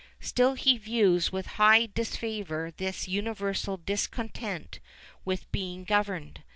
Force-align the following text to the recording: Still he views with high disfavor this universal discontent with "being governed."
Still 0.19 0.55
he 0.55 0.79
views 0.79 1.31
with 1.31 1.45
high 1.61 1.85
disfavor 1.85 2.73
this 2.75 3.07
universal 3.07 3.77
discontent 3.77 4.79
with 5.25 5.51
"being 5.51 5.83
governed." 5.83 6.41